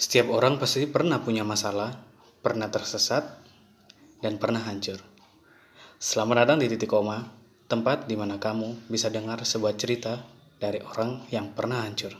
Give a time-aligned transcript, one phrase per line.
[0.00, 1.92] Setiap orang pasti pernah punya masalah,
[2.40, 3.20] pernah tersesat,
[4.24, 4.96] dan pernah hancur.
[6.00, 7.28] Selamat datang di titik koma,
[7.68, 10.24] tempat di mana kamu bisa dengar sebuah cerita
[10.56, 12.16] dari orang yang pernah hancur.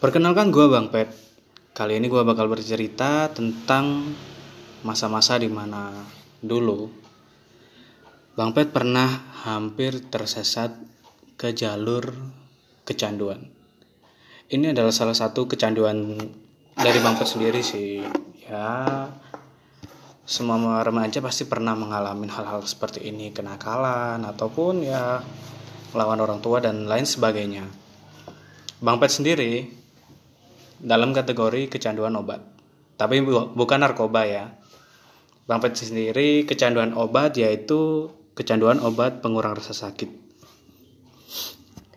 [0.00, 1.12] Perkenalkan gue Bang Pet.
[1.76, 4.16] Kali ini gue bakal bercerita tentang
[4.80, 5.92] masa-masa di mana
[6.40, 7.03] dulu
[8.34, 10.74] Bang Pet pernah hampir tersesat
[11.38, 12.10] ke jalur
[12.82, 13.46] kecanduan.
[14.50, 16.18] Ini adalah salah satu kecanduan
[16.74, 18.02] dari Bang Pet sendiri sih.
[18.42, 19.06] Ya,
[20.26, 25.22] semua remaja pasti pernah mengalami hal-hal seperti ini, kenakalan ataupun ya
[25.94, 27.62] melawan orang tua dan lain sebagainya.
[28.82, 29.62] Bang Pet sendiri
[30.82, 32.42] dalam kategori kecanduan obat.
[32.98, 34.58] Tapi bu- bukan narkoba ya.
[35.46, 40.10] Bang Pet sendiri kecanduan obat yaitu kecanduan obat pengurang rasa sakit.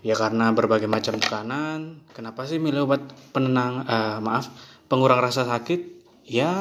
[0.05, 3.01] Ya karena berbagai macam tekanan, kenapa sih milih obat
[3.33, 4.53] penenang eh, maaf,
[4.87, 6.05] pengurang rasa sakit?
[6.23, 6.53] Ya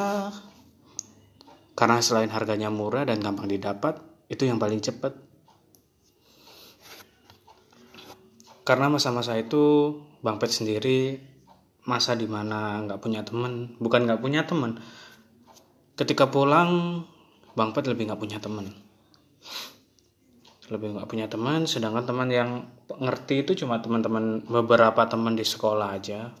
[1.77, 5.13] karena selain harganya murah dan gampang didapat, itu yang paling cepat.
[8.65, 11.21] Karena masa-masa itu Bang Pet sendiri
[11.87, 14.81] masa di mana nggak punya teman, bukan nggak punya teman.
[15.95, 17.05] Ketika pulang
[17.55, 18.86] Bang Pet lebih nggak punya teman
[20.67, 25.95] lebih nggak punya teman sedangkan teman yang ngerti itu cuma teman-teman beberapa teman di sekolah
[25.95, 26.35] aja.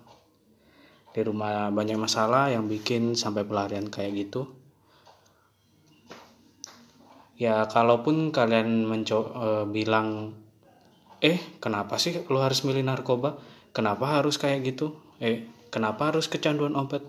[1.15, 4.51] Di rumah banyak masalah yang bikin sampai pelarian kayak gitu.
[7.39, 10.33] Ya kalaupun kalian menco e, bilang
[11.21, 13.39] eh kenapa sih lo harus milih narkoba?
[13.71, 14.97] Kenapa harus kayak gitu?
[15.23, 17.01] Eh kenapa harus kecanduan obat?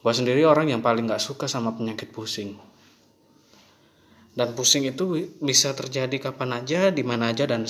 [0.00, 2.75] Gue sendiri orang yang paling nggak suka sama penyakit pusing
[4.36, 7.64] dan pusing itu bisa terjadi kapan aja di mana aja dan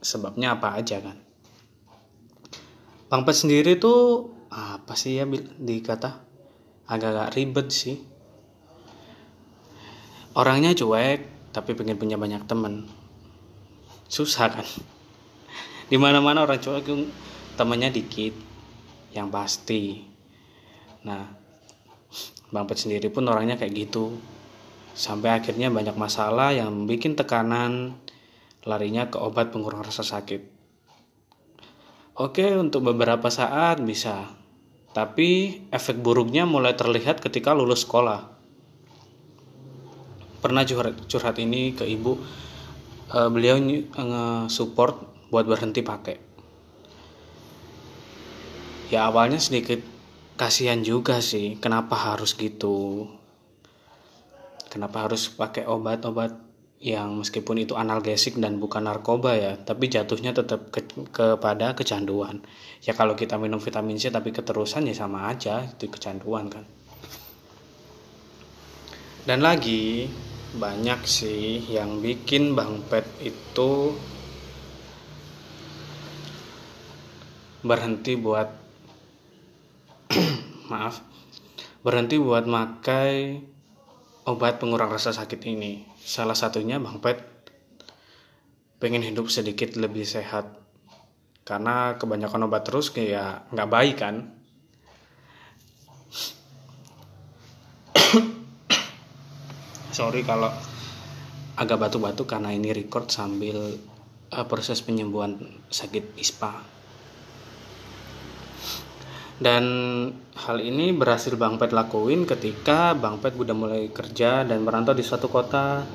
[0.00, 1.20] sebabnya apa aja kan.
[3.12, 5.28] Bang Pet sendiri tuh apa sih ya
[5.60, 6.24] dikata?
[6.88, 8.00] Agak-agak ribet sih.
[10.32, 12.88] Orangnya cuek tapi pengen punya banyak temen.
[14.08, 14.64] Susah kan.
[15.92, 16.88] Di mana-mana orang cuek
[17.60, 18.32] temennya dikit
[19.12, 20.00] yang pasti.
[21.04, 21.28] Nah
[22.48, 24.16] Bang Pet sendiri pun orangnya kayak gitu
[24.98, 27.94] sampai akhirnya banyak masalah yang bikin tekanan
[28.66, 30.58] larinya ke obat pengurang rasa sakit.
[32.18, 34.34] Oke, untuk beberapa saat bisa,
[34.90, 38.26] tapi efek buruknya mulai terlihat ketika lulus sekolah.
[40.42, 42.18] Pernah curhat, curhat ini ke ibu,
[43.14, 46.16] uh, beliau nge-support buat berhenti pakai.
[48.90, 49.78] Ya awalnya sedikit
[50.34, 53.06] kasihan juga sih, kenapa harus gitu?
[54.68, 56.46] Kenapa harus pakai obat-obat
[56.78, 62.44] yang meskipun itu analgesik dan bukan narkoba ya tapi jatuhnya tetap ke, kepada kecanduan?
[62.86, 66.64] Ya kalau kita minum vitamin C tapi keterusan ya sama aja itu kecanduan kan.
[69.26, 70.08] Dan lagi
[70.56, 73.92] banyak sih yang bikin Bang Pet itu
[77.60, 78.48] berhenti buat
[80.72, 81.02] maaf
[81.82, 83.42] berhenti buat makai
[84.28, 85.88] obat pengurang rasa sakit ini.
[85.96, 87.16] Salah satunya Bang Pet
[88.76, 90.52] pengen hidup sedikit lebih sehat.
[91.48, 94.36] Karena kebanyakan obat terus kayak nggak baik kan.
[99.96, 100.52] Sorry kalau
[101.56, 103.80] agak batu-batu karena ini record sambil
[104.28, 105.40] uh, proses penyembuhan
[105.72, 106.52] sakit ISPA.
[109.38, 109.64] Dan
[110.34, 115.06] hal ini berhasil Bang Pet lakuin ketika Bang Pet udah mulai kerja dan merantau di
[115.06, 115.86] suatu kota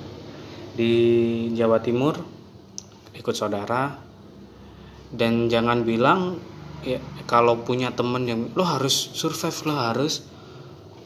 [0.71, 0.95] di
[1.51, 2.15] Jawa Timur
[3.11, 3.99] ikut saudara.
[5.11, 6.39] Dan jangan bilang
[6.87, 10.23] ya kalau punya temen yang lo harus survive lo harus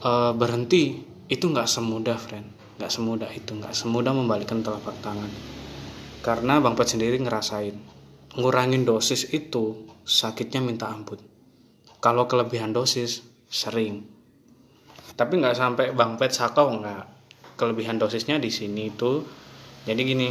[0.06, 2.78] uh, berhenti itu nggak semudah friend.
[2.78, 5.28] Nggak semudah itu nggak semudah membalikkan telapak tangan.
[6.22, 7.98] Karena Bang Pet sendiri ngerasain
[8.38, 11.37] ngurangin dosis itu sakitnya minta ampun
[11.98, 14.06] kalau kelebihan dosis sering.
[15.18, 17.18] Tapi nggak sampai bang pet sakau nggak.
[17.58, 19.26] Kelebihan dosisnya di sini itu
[19.82, 20.30] jadi gini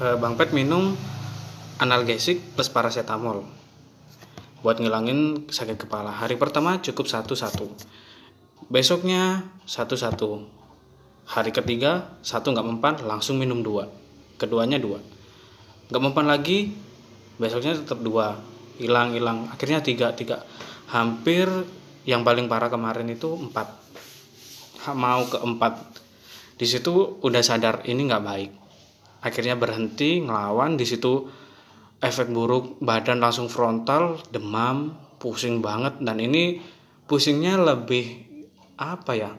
[0.00, 0.96] eh, bang pet minum
[1.84, 3.44] analgesik plus paracetamol
[4.64, 6.16] buat ngilangin sakit kepala.
[6.16, 7.68] Hari pertama cukup satu satu
[8.72, 10.44] besoknya satu satu
[11.28, 13.84] hari ketiga satu nggak mempan langsung minum dua.
[14.40, 15.04] Keduanya dua.
[15.92, 16.72] Nggak mempan lagi
[17.36, 18.40] besoknya tetap dua
[18.78, 20.46] hilang hilang akhirnya tiga tiga.
[20.88, 21.46] Hampir
[22.08, 23.68] yang paling parah kemarin itu empat.
[24.96, 25.74] Mau ke empat.
[26.56, 28.50] Di situ udah sadar ini nggak baik.
[29.20, 30.80] Akhirnya berhenti ngelawan.
[30.80, 31.28] Di situ
[32.00, 36.00] efek buruk badan langsung frontal demam pusing banget.
[36.00, 36.56] Dan ini
[37.04, 38.24] pusingnya lebih
[38.80, 39.30] apa ya?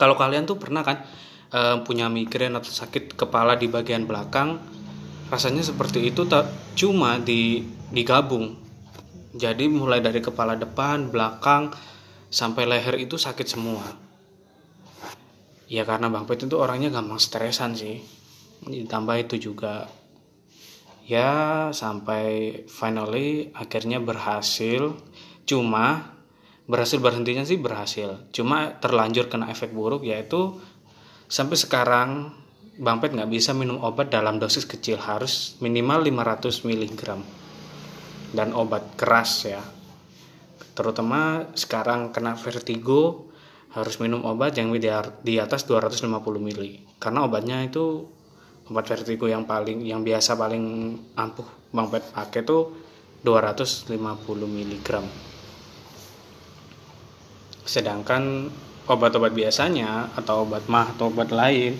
[0.00, 1.04] Kalau kalian tuh pernah kan
[1.52, 4.60] e, punya migrain atau sakit kepala di bagian belakang
[5.26, 6.46] rasanya seperti itu tak
[6.78, 8.58] cuma di digabung.
[9.36, 11.70] Jadi mulai dari kepala depan belakang
[12.32, 13.84] sampai leher itu sakit semua.
[15.66, 18.00] Ya karena bang Pet itu orangnya gampang stresan sih.
[18.64, 19.90] Ditambah itu juga.
[21.06, 24.94] Ya sampai finally akhirnya berhasil.
[25.46, 26.16] Cuma
[26.66, 28.18] berhasil berhentinya sih berhasil.
[28.34, 30.58] Cuma terlanjur kena efek buruk yaitu
[31.26, 32.10] sampai sekarang
[32.76, 35.00] Bang Pet nggak bisa minum obat dalam dosis kecil.
[35.00, 37.02] Harus minimal 500 mg
[38.36, 39.64] dan obat keras ya.
[40.76, 43.32] Terutama sekarang kena vertigo
[43.72, 44.72] harus minum obat yang
[45.24, 46.62] di atas 250 ml
[46.96, 48.08] karena obatnya itu
[48.72, 51.44] obat vertigo yang paling yang biasa paling ampuh
[51.76, 52.72] Bang Pet pakai tuh
[53.20, 53.92] 250
[54.48, 54.88] mg
[57.68, 58.48] sedangkan
[58.88, 61.76] obat-obat biasanya atau obat mah atau obat lain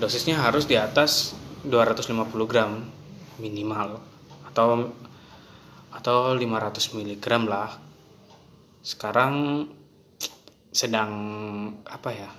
[0.00, 1.36] dosisnya harus di atas
[1.68, 2.88] 250 gram
[3.36, 4.00] minimal.
[4.48, 4.96] Atau
[5.90, 7.70] atau 500 mg lah.
[8.80, 9.66] Sekarang
[10.70, 11.12] sedang
[11.82, 12.30] apa ya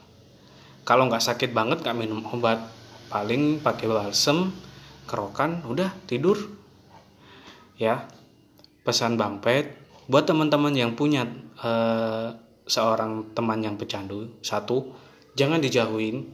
[0.82, 2.60] kalau nggak sakit banget nggak minum obat.
[3.12, 4.56] Paling pakai balsem
[5.04, 6.40] kerokan udah tidur.
[7.76, 8.08] Ya
[8.88, 9.78] pesan Bang Pet
[10.08, 11.28] buat teman-teman yang punya
[11.60, 12.34] uh,
[12.66, 14.96] seorang teman yang pecandu satu
[15.36, 16.28] jangan dijauhin.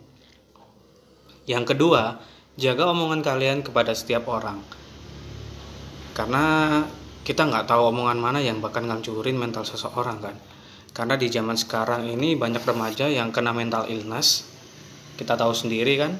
[1.50, 2.22] Yang kedua
[2.58, 4.62] jaga omongan kalian kepada setiap orang.
[6.14, 6.82] Karena
[7.28, 10.40] kita nggak tahu omongan mana yang bakal ngancurin mental seseorang kan?
[10.96, 14.48] Karena di zaman sekarang ini banyak remaja yang kena mental illness.
[15.20, 16.16] Kita tahu sendiri kan?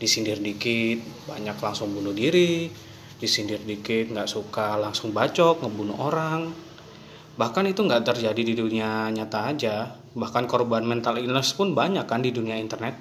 [0.00, 2.72] Disindir dikit banyak langsung bunuh diri.
[3.20, 6.48] Disindir dikit nggak suka langsung bacok ngebunuh orang.
[7.36, 10.00] Bahkan itu nggak terjadi di dunia nyata aja.
[10.16, 12.96] Bahkan korban mental illness pun banyak kan di dunia internet.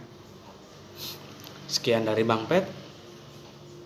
[1.72, 2.68] Sekian dari Bang Pet.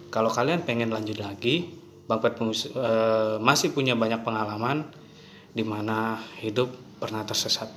[0.09, 1.78] Kalau kalian pengen lanjut lagi
[2.09, 4.89] Bang Pet uh, masih punya banyak pengalaman
[5.53, 7.69] di mana hidup pernah tersesat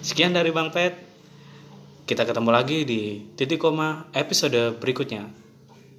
[0.00, 1.10] sekian dari Bang Pet
[2.10, 5.30] kita ketemu lagi di titik koma episode berikutnya.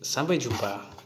[0.04, 1.01] Sampai jumpa.